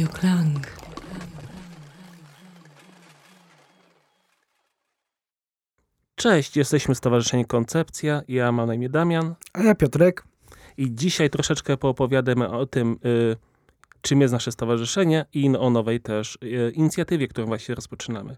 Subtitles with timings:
[0.00, 0.66] Radio Klang.
[6.14, 8.22] Cześć, jesteśmy Stowarzyszenie Koncepcja.
[8.28, 9.34] Ja mam na imię Damian.
[9.52, 10.24] A ja Piotrek.
[10.76, 13.36] I dzisiaj troszeczkę poopowiadamy o tym, y,
[14.00, 18.36] czym jest nasze stowarzyszenie i o nowej też y, inicjatywie, którą właśnie rozpoczynamy.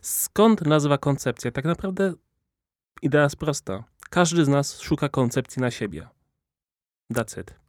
[0.00, 1.50] Skąd nazwa koncepcja?
[1.50, 2.14] Tak naprawdę
[3.02, 3.84] idea jest prosta.
[4.10, 6.08] Każdy z nas szuka koncepcji na siebie.
[7.12, 7.59] That's it.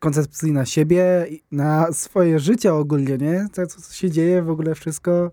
[0.00, 3.46] Koncepcji na siebie, na swoje życie ogólnie, nie?
[3.52, 5.30] To, co się dzieje, w ogóle wszystko,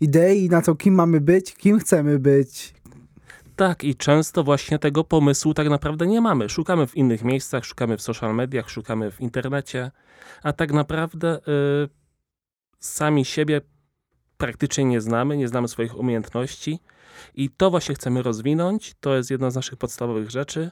[0.00, 2.74] idei na to, kim mamy być, kim chcemy być.
[3.56, 6.48] Tak, i często właśnie tego pomysłu tak naprawdę nie mamy.
[6.48, 9.90] Szukamy w innych miejscach, szukamy w social mediach, szukamy w internecie,
[10.42, 11.40] a tak naprawdę y,
[12.78, 13.60] sami siebie
[14.36, 16.78] praktycznie nie znamy, nie znamy swoich umiejętności
[17.34, 18.94] i to właśnie chcemy rozwinąć.
[19.00, 20.70] To jest jedna z naszych podstawowych rzeczy.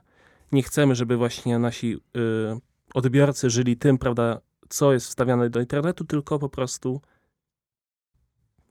[0.52, 6.04] Nie chcemy, żeby właśnie nasi y, odbiorcy żyli tym, prawda, co jest wstawiane do internetu,
[6.04, 7.00] tylko po prostu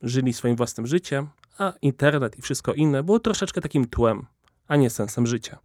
[0.01, 4.25] żyli swoim własnym życiem, a internet i wszystko inne było troszeczkę takim tłem,
[4.67, 5.59] a nie sensem życia.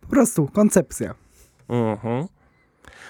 [0.00, 1.14] Po prostu koncepcja.
[1.68, 2.26] Mhm.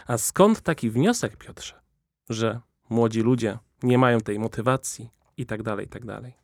[0.06, 1.80] A skąd taki wniosek, Piotrze,
[2.28, 6.42] że młodzi ludzie nie mają tej motywacji i tak dalej, i tak dalej?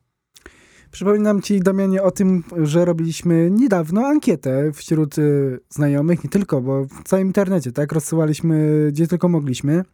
[0.91, 6.85] Przypominam ci, Damianie, o tym, że robiliśmy niedawno ankietę wśród y, znajomych, nie tylko, bo
[6.85, 7.93] w całym internecie, tak?
[7.93, 9.85] Rozsyłaliśmy gdzie tylko mogliśmy,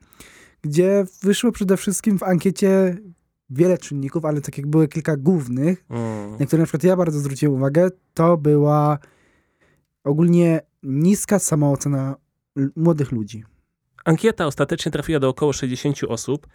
[0.62, 2.96] gdzie wyszło przede wszystkim w ankiecie
[3.50, 6.36] wiele czynników, ale tak jak były kilka głównych, mm.
[6.40, 8.98] na które na przykład ja bardzo zwróciłem uwagę, to była
[10.04, 12.16] ogólnie niska samoocena
[12.76, 13.44] młodych ludzi.
[14.04, 16.46] Ankieta ostatecznie trafiła do około 60 osób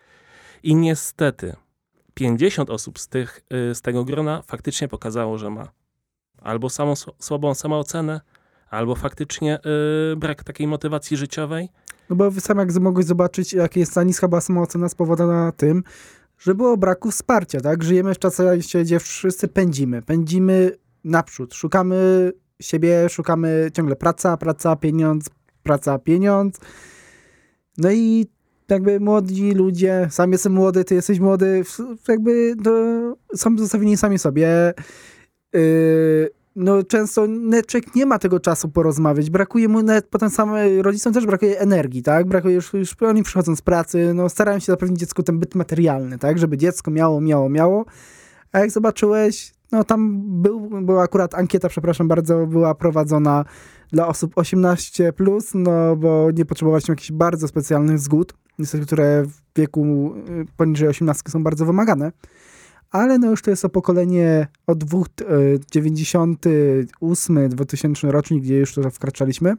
[0.64, 1.56] i niestety
[2.20, 3.42] 50 osób z, tych,
[3.72, 5.72] y, z tego grona faktycznie pokazało, że ma
[6.42, 8.22] albo samą, słabą samoocenę,
[8.70, 9.60] albo faktycznie
[10.10, 11.70] yy, brak takiej motywacji życiowej.
[12.10, 15.84] No bo wy sam jak mogłeś zobaczyć, jak jest ta niska była samoocena spowodowana tym,
[16.40, 17.84] że było braku wsparcia, tak?
[17.84, 20.02] Żyjemy w czasie, gdzie wszyscy pędzimy.
[20.02, 20.72] Pędzimy
[21.04, 21.54] naprzód.
[21.54, 22.32] Szukamy
[22.62, 25.30] siebie, szukamy ciągle praca, praca, pieniądz,
[25.64, 26.60] praca, pieniądz.
[27.78, 28.28] No i
[28.72, 31.64] jakby młodzi ludzie, sam jestem młody, ty jesteś młody,
[32.08, 32.72] jakby to
[33.36, 34.74] są zostawieni sami sobie.
[35.54, 37.28] Yy, no często
[37.68, 42.04] człowiek nie ma tego czasu porozmawiać, brakuje mu nawet potem samym rodzicom też brakuje energii,
[42.04, 42.28] tak?
[42.28, 46.18] Brakuje już, już oni przychodzą z pracy, no starają się zapewnić dziecku ten byt materialny,
[46.18, 46.38] tak?
[46.38, 47.86] Żeby dziecko miało, miało, miało.
[48.52, 53.46] A jak zobaczyłeś, no tam był, była akurat ankieta, przepraszam bardzo, była prowadzona
[53.92, 59.60] dla osób 18+, plus, no bo nie potrzebowaliśmy jakichś bardzo specjalnych zgód, niestety, które w
[59.60, 62.12] wieku y, poniżej 18 są bardzo wymagane
[62.92, 65.08] ale no już to jest to pokolenie od dwóch,
[65.72, 69.56] 98, 2000 rocznik, gdzie już to wkraczaliśmy.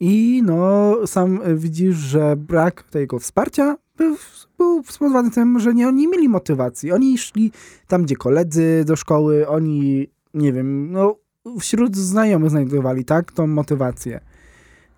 [0.00, 4.16] I no, sam widzisz, że brak tego wsparcia był,
[4.58, 6.92] był spowodowany tym, że nie, oni mieli motywacji.
[6.92, 7.52] Oni szli
[7.86, 11.16] tam, gdzie koledzy do szkoły, oni, nie wiem, no,
[11.60, 14.20] wśród znajomych znajdowali, tak, tą motywację.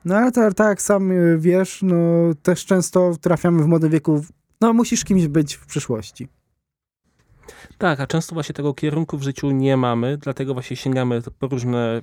[0.05, 1.97] No ale tak, jak sam wiesz, no,
[2.43, 4.25] też często trafiamy w młodym wieku,
[4.61, 6.29] no, musisz kimś być w przyszłości.
[7.79, 12.03] Tak, a często właśnie tego kierunku w życiu nie mamy, dlatego właśnie sięgamy po różne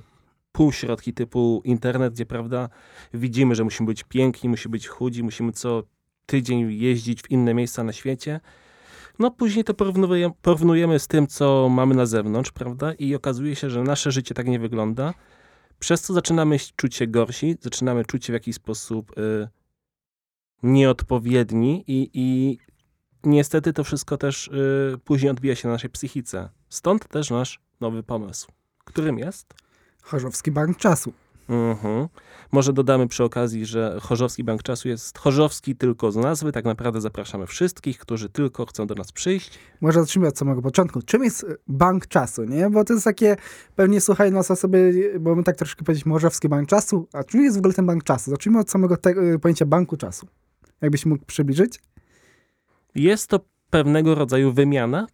[0.52, 2.68] półśrodki typu internet, gdzie prawda
[3.14, 5.82] widzimy, że musimy być piękni, musimy być chudzi, musimy co
[6.26, 8.40] tydzień jeździć w inne miejsca na świecie.
[9.18, 12.92] No później to porównujemy, porównujemy z tym, co mamy na zewnątrz, prawda?
[12.92, 15.14] I okazuje się, że nasze życie tak nie wygląda.
[15.78, 19.48] Przez co zaczynamy czuć się gorsi, zaczynamy czuć się w jakiś sposób y,
[20.62, 22.58] nieodpowiedni i, i
[23.24, 26.48] niestety to wszystko też y, później odbija się na naszej psychice.
[26.68, 28.52] Stąd też nasz nowy pomysł.
[28.84, 29.54] Którym jest?
[30.02, 31.12] Chorzowski Bank Czasu.
[31.48, 32.08] Mhm.
[32.52, 36.52] Może dodamy przy okazji, że Chorzowski Bank Czasu jest Chorzowski tylko z nazwy.
[36.52, 39.58] Tak naprawdę zapraszamy wszystkich, którzy tylko chcą do nas przyjść.
[39.80, 41.02] Może zacznijmy od samego początku.
[41.02, 42.70] Czym jest Bank Czasu, nie?
[42.70, 43.36] Bo to jest takie,
[43.76, 47.56] pewnie słuchaj nas osoby, bo my tak troszkę powiedzieliśmy Chorzowski Bank Czasu, a czym jest
[47.56, 48.30] w ogóle ten Bank Czasu?
[48.30, 50.26] Zacznijmy od samego te, pojęcia Banku Czasu.
[50.80, 51.80] Jakbyś mógł przybliżyć?
[52.94, 53.40] Jest to
[53.70, 55.06] pewnego rodzaju wymiana.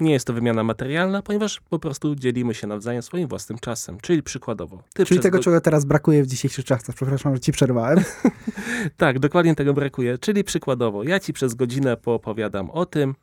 [0.00, 3.98] Nie jest to wymiana materialna, ponieważ po prostu dzielimy się nawzajem swoim własnym czasem.
[4.00, 4.82] Czyli przykładowo.
[5.06, 5.44] Czyli tego, go...
[5.44, 6.96] czego teraz brakuje w dzisiejszych czasach.
[6.96, 7.98] Przepraszam, że ci przerwałem.
[8.96, 10.18] tak, dokładnie tego brakuje.
[10.18, 13.14] Czyli przykładowo, ja ci przez godzinę poopowiadam o tym,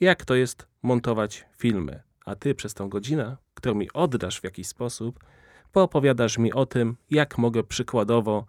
[0.00, 2.02] jak to jest montować filmy.
[2.24, 5.20] A ty przez tą godzinę, którą mi oddasz w jakiś sposób,
[5.72, 8.46] poopowiadasz mi o tym, jak mogę przykładowo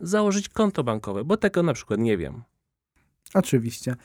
[0.00, 2.42] założyć konto bankowe, bo tego na przykład nie wiem.
[3.34, 3.96] Oczywiście.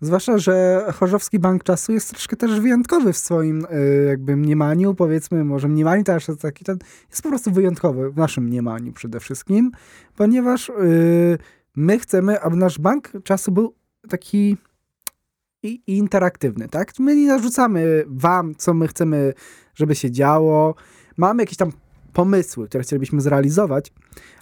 [0.00, 5.44] Zwłaszcza, że Chorzowski Bank Czasu jest troszkę też wyjątkowy w swoim y, jakby mniemaniu, powiedzmy,
[5.44, 6.78] może mniemanie też taki ten,
[7.10, 9.70] jest po prostu wyjątkowy w naszym mniemaniu przede wszystkim,
[10.16, 11.38] ponieważ y,
[11.76, 13.74] my chcemy, aby nasz bank czasu był
[14.08, 14.56] taki
[15.62, 16.92] i, i interaktywny, tak?
[16.98, 19.34] My nie narzucamy wam, co my chcemy,
[19.74, 20.74] żeby się działo.
[21.16, 21.72] Mamy jakieś tam
[22.12, 23.92] pomysły, które chcielibyśmy zrealizować,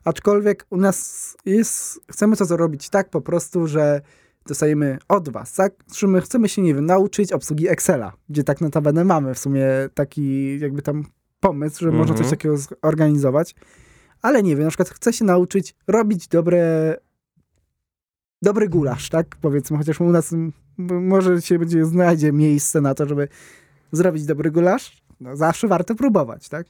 [0.05, 4.01] aczkolwiek u nas jest, chcemy to zrobić tak po prostu, że
[4.49, 5.73] dostajemy od was, tak?
[5.97, 9.67] Że my chcemy się, nie wiem, nauczyć obsługi Excela, gdzie tak notabene mamy w sumie
[9.95, 11.05] taki jakby tam
[11.41, 12.31] pomysł, że można coś Mhm.
[12.31, 13.55] takiego zorganizować,
[14.23, 16.95] ale nie wiem, na przykład chcę się nauczyć robić dobre
[18.43, 19.37] dobry gulasz, tak?
[19.41, 20.35] Powiedzmy, chociaż u nas
[20.79, 23.29] może się będzie znajdzie miejsce na to, żeby
[23.93, 26.67] zrobić dobry gulasz, no zawsze warto próbować, tak?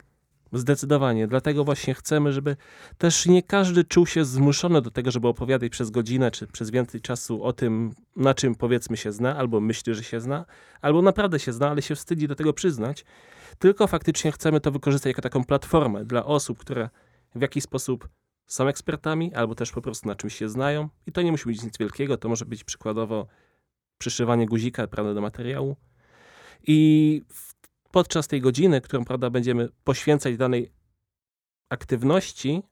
[0.52, 1.26] Zdecydowanie.
[1.26, 2.56] Dlatego właśnie chcemy, żeby
[2.98, 7.00] też nie każdy czuł się zmuszony do tego, żeby opowiadać przez godzinę czy przez więcej
[7.00, 10.44] czasu o tym, na czym powiedzmy się zna, albo myśli, że się zna,
[10.80, 13.04] albo naprawdę się zna, ale się wstydzi do tego przyznać.
[13.58, 16.88] Tylko faktycznie chcemy to wykorzystać jako taką platformę dla osób, które
[17.34, 18.08] w jakiś sposób
[18.46, 20.88] są ekspertami, albo też po prostu na czymś się znają.
[21.06, 23.26] I to nie musi być nic wielkiego, to może być przykładowo
[23.98, 25.76] przyszywanie guzika prawda, do materiału.
[26.66, 27.22] I
[27.96, 30.72] podczas tej godziny, którą prawda, będziemy poświęcać danej
[31.68, 32.62] aktywności,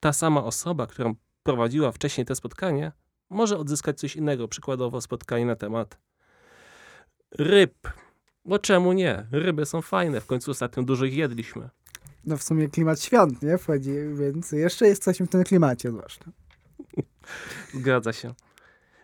[0.00, 1.12] ta sama osoba, która
[1.42, 2.92] prowadziła wcześniej te spotkanie,
[3.28, 4.48] może odzyskać coś innego.
[4.48, 5.98] Przykładowo spotkanie na temat
[7.38, 7.88] ryb.
[8.44, 9.26] Bo czemu nie?
[9.32, 10.20] Ryby są fajne.
[10.20, 11.68] W końcu ostatnio dużo ich jedliśmy.
[12.24, 13.58] No w sumie klimat świąt, nie?
[13.58, 16.24] Wchodzi, więc jeszcze jesteśmy w tym klimacie zwłaszcza.
[17.80, 18.34] Zgadza się.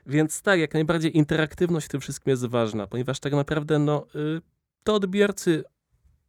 [0.07, 4.56] Więc tak, jak najbardziej interaktywność w tym wszystkim jest ważna, ponieważ tak naprawdę no, y,
[4.87, 5.65] to odbiorcy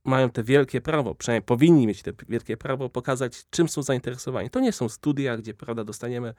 [0.05, 4.49] mają te wielkie prawo, przynajmniej powinni mieć te wielkie prawo pokazać, czym są zainteresowani.
[4.49, 6.33] To nie są studia, gdzie prawda, dostaniemy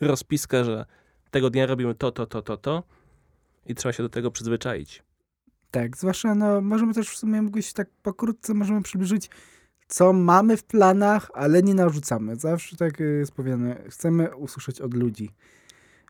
[0.00, 0.86] rozpiskę, że
[1.30, 2.82] tego dnia robimy to, to, to, to, to
[3.66, 5.02] i trzeba się do tego przyzwyczaić.
[5.70, 9.30] Tak, zwłaszcza no, możemy też w sumie mógłbyś tak pokrótce możemy przybliżyć,
[9.88, 12.36] co mamy w planach, ale nie narzucamy.
[12.36, 15.30] Zawsze tak y, jest powiedziane, chcemy usłyszeć od ludzi.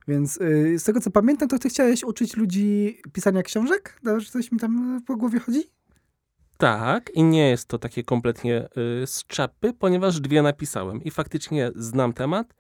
[0.09, 4.01] Więc y, z tego co pamiętam, to ty chciałeś uczyć ludzi pisania książek?
[4.21, 5.63] Czy coś mi tam y, po głowie chodzi?
[6.59, 8.69] Tak, i nie jest to takie kompletnie
[9.03, 12.55] y, z czapy, ponieważ dwie napisałem i faktycznie znam temat,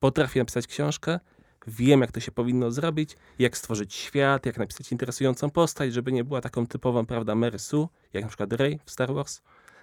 [0.00, 1.20] potrafię napisać książkę,
[1.66, 6.24] wiem jak to się powinno zrobić, jak stworzyć świat, jak napisać interesującą postać, żeby nie
[6.24, 9.40] była taką typową, prawda, Mary Sue, jak na przykład Rey w Star Wars.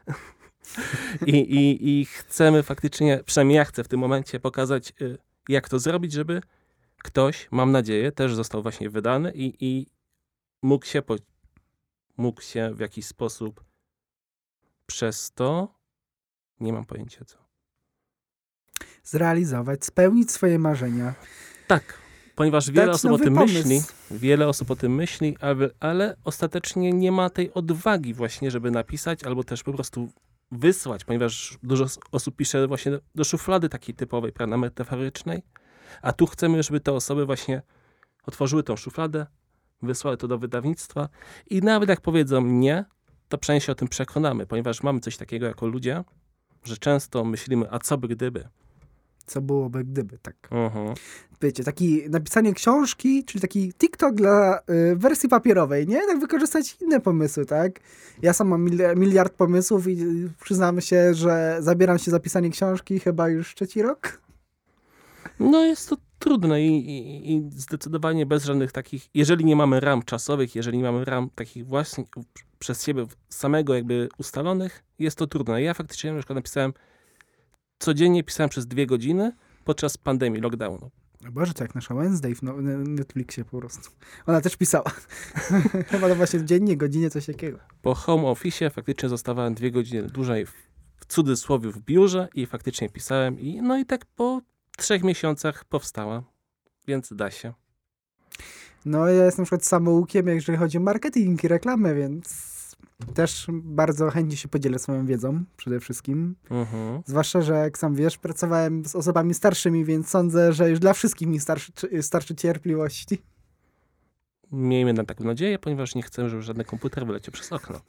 [1.25, 5.17] I, i, I chcemy faktycznie, przynajmniej ja chcę w tym momencie pokazać, y,
[5.49, 6.41] jak to zrobić, żeby
[7.03, 9.87] ktoś, mam nadzieję, też został właśnie wydany i, i
[10.61, 11.15] mógł się po,
[12.17, 13.63] mógł się w jakiś sposób
[14.85, 15.75] przez to,
[16.59, 17.37] nie mam pojęcia co.
[19.03, 21.13] Zrealizować, spełnić swoje marzenia.
[21.67, 21.99] Tak,
[22.35, 23.53] ponieważ wiele Dać osób o tym pomysł.
[23.53, 28.71] myśli, wiele osób o tym myśli, ale, ale ostatecznie nie ma tej odwagi właśnie, żeby
[28.71, 30.09] napisać albo też po prostu
[30.51, 35.43] wysłać, ponieważ dużo osób pisze właśnie do, do szuflady takiej typowej, prawda, metaforycznej,
[36.01, 37.61] a tu chcemy, żeby te osoby właśnie
[38.25, 39.25] otworzyły tą szufladę,
[39.81, 41.09] wysłały to do wydawnictwa
[41.49, 42.85] i nawet jak powiedzą nie,
[43.29, 46.03] to przynajmniej się o tym przekonamy, ponieważ mamy coś takiego jako ludzie,
[46.63, 48.49] że często myślimy, a co by gdyby.
[49.25, 50.35] Co byłoby gdyby, tak.
[50.51, 50.93] Mhm.
[51.41, 54.59] Wiecie, taki napisanie książki, czyli taki TikTok dla
[54.91, 56.07] y, wersji papierowej, nie?
[56.07, 57.79] Tak wykorzystać inne pomysły, tak?
[58.21, 62.49] Ja sam mam mili- miliard pomysłów i y, przyznam się, że zabieram się za pisanie
[62.49, 64.21] książki chyba już trzeci rok.
[65.39, 70.03] No jest to trudne i, i, i zdecydowanie bez żadnych takich, jeżeli nie mamy ram
[70.03, 72.03] czasowych, jeżeli nie mamy ram takich właśnie
[72.59, 75.61] przez siebie samego jakby ustalonych, jest to trudne.
[75.61, 76.73] Ja faktycznie na przykład napisałem,
[77.79, 79.31] codziennie pisałem przez dwie godziny
[79.63, 80.91] podczas pandemii, lockdownu.
[81.31, 83.89] Boże, to jak nasza Wednesday w no, Netflixie po prostu.
[84.25, 84.91] Ona też pisała.
[85.91, 87.59] chyba to właśnie dziennie, godzinie, coś takiego.
[87.81, 90.53] Po home office faktycznie zostawałem dwie godziny dłużej w,
[90.95, 94.41] w cudzysłowie w biurze i faktycznie pisałem i no i tak po
[94.83, 96.23] trzech miesiącach powstała,
[96.87, 97.53] więc da się.
[98.85, 102.53] No ja jestem na przykład samoukiem, jeżeli chodzi o marketing i reklamę, więc
[103.13, 106.35] też bardzo chętnie się podzielę swoją wiedzą przede wszystkim.
[106.49, 107.01] Mhm.
[107.05, 111.27] Zwłaszcza, że jak sam wiesz, pracowałem z osobami starszymi, więc sądzę, że już dla wszystkich
[111.27, 111.71] mi starczy,
[112.01, 113.21] starczy cierpliwości.
[114.51, 117.81] Miejmy na taką nadzieję, ponieważ nie chcę, żeby żaden komputer wyleciał przez okno.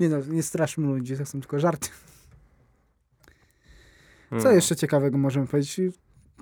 [0.00, 1.88] Nie no, nie straszmy ludzi, to są tylko żarty.
[4.30, 4.54] Co Mhm.
[4.54, 5.80] jeszcze ciekawego możemy powiedzieć?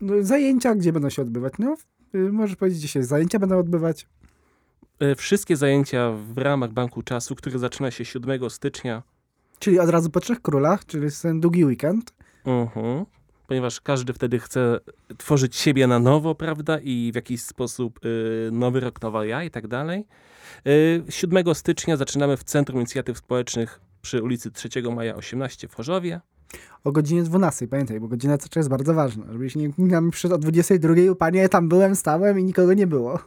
[0.00, 1.52] No, zajęcia, gdzie będą się odbywać?
[1.58, 1.76] No,
[2.14, 4.06] y, możesz powiedzieć, gdzie się zajęcia będą odbywać.
[5.00, 9.02] E, Wszystkie zajęcia w ramach Banku Czasu, który zaczyna się 7 stycznia,
[9.58, 12.14] Czyli od razu po Trzech Królach, czyli jest ten długi weekend.
[12.44, 13.04] mhm,
[13.46, 14.80] ponieważ każdy wtedy chce
[15.18, 19.50] tworzyć siebie na nowo, prawda, i w jakiś sposób y, nowy rok, nowa ja i
[19.50, 20.04] tak dalej.
[20.66, 26.20] Y, 7 stycznia zaczynamy w Centrum Inicjatyw Społecznych przy ulicy 3 Maja 18 w Chorzowie.
[26.84, 29.24] O godzinie 12, pamiętaj, bo godzina carsza jest bardzo ważna.
[29.32, 33.18] Żebyś nie nam przyszedł o 22, panie, tam byłem, stałem i nikogo nie było.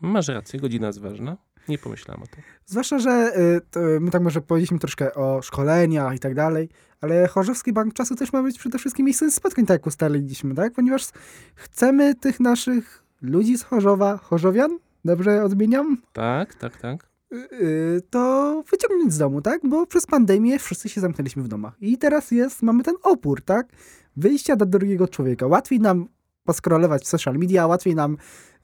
[0.00, 1.36] Masz rację, godzina jest ważna.
[1.68, 2.42] Nie pomyślałem o tym.
[2.66, 6.68] Zwłaszcza, że y, to my tak może powiedzieliśmy troszkę o szkoleniach i tak dalej,
[7.00, 10.72] ale Chorzowski Bank Czasu też ma być przede wszystkim miejscem spotkań, tak jak ustaliliśmy, tak?
[10.72, 11.08] Ponieważ
[11.54, 15.96] chcemy tych naszych ludzi z Chorzowa, Chorzowian, dobrze odmieniam?
[16.12, 17.13] Tak, tak, tak.
[17.34, 19.60] Y, y, to wyciągnąć z domu, tak?
[19.64, 21.74] Bo przez pandemię wszyscy się zamknęliśmy w domach.
[21.80, 23.68] I teraz jest, mamy ten opór, tak?
[24.16, 25.46] Wyjścia do drugiego człowieka.
[25.46, 26.08] Łatwiej nam
[26.44, 28.16] poskrolować w social media, łatwiej nam,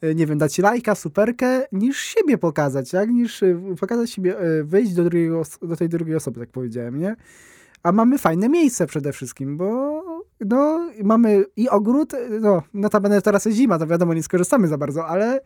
[0.05, 3.11] y, nie wiem, dać lajka, superkę, niż siebie pokazać, tak?
[3.11, 3.45] Niż
[3.81, 7.17] pokazać siebie, wyjść do, drugiego, do tej drugiej osoby, tak powiedziałem, nie?
[7.83, 10.03] A mamy fajne miejsce przede wszystkim, bo
[10.41, 15.07] no, mamy i ogród, no, notabene teraz jest zima, to wiadomo, nie skorzystamy za bardzo,
[15.07, 15.41] ale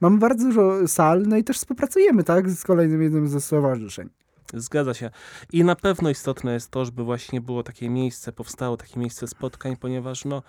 [0.00, 4.10] mamy bardzo dużo sal, no i też współpracujemy, tak, z kolejnym jednym ze stowarzyszeń.
[4.54, 5.10] Zgadza się.
[5.52, 9.76] I na pewno istotne jest to, żeby właśnie było takie miejsce, powstało takie miejsce spotkań,
[9.76, 10.42] ponieważ no,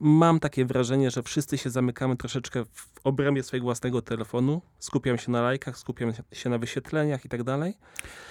[0.00, 5.30] mam takie wrażenie, że wszyscy się zamykamy troszeczkę w obrębie swojego własnego telefonu, skupiam się
[5.30, 7.74] na lajkach, skupiam się na wyświetleniach i tak dalej.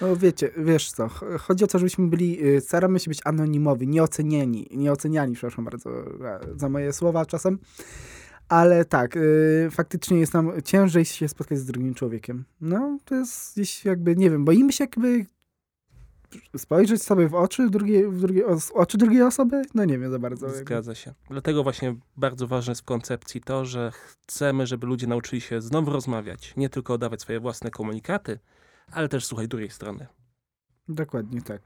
[0.02, 3.88] No wiecie, wiesz co, ch- chodzi o to, żebyśmy byli, y, staramy się być anonimowi,
[3.88, 5.90] nieocenieni, nieoceniani, przepraszam bardzo
[6.56, 7.60] za moje słowa czasem,
[8.52, 12.46] ale tak, y, faktycznie jest nam ciężej się spotkać z drugim człowiekiem.
[12.62, 15.26] No, to jest gdzieś jakby, nie wiem, boimy się jakby
[16.58, 19.62] spojrzeć sobie w oczy, drugiej, w oczy drugiej osoby?
[19.74, 20.50] No nie wiem za bardzo.
[20.50, 21.14] Zgadza się.
[21.30, 25.92] Dlatego właśnie bardzo ważne jest w koncepcji to, że chcemy, żeby ludzie nauczyli się znowu
[25.92, 28.40] rozmawiać, nie tylko dawać swoje własne komunikaty,
[28.92, 30.08] ale też słuchać drugiej strony.
[30.90, 31.62] Dokładnie tak.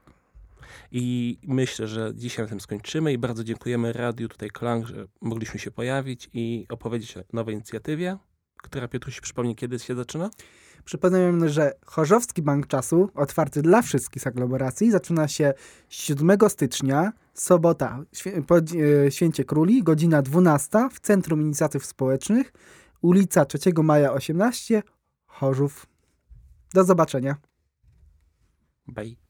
[0.92, 5.60] I myślę, że dzisiaj na tym skończymy i bardzo dziękujemy Radiu tutaj Klang, że mogliśmy
[5.60, 8.16] się pojawić i opowiedzieć o nowej inicjatywie,
[8.62, 10.30] która Piotruś przypomni, kiedy się zaczyna.
[10.84, 15.54] Przypominam, że Chorzowski Bank Czasu, otwarty dla wszystkich aglomeracji, zaczyna się
[15.88, 22.52] 7 stycznia, sobota, świe- po e, Święcie Króli, godzina 12 w Centrum Inicjatyw Społecznych,
[23.02, 24.82] ulica 3 Maja 18,
[25.26, 25.86] Chorzów.
[26.74, 27.36] Do zobaczenia.
[28.88, 29.25] Bye.